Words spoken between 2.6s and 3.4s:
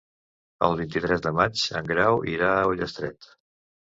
a Ullastret.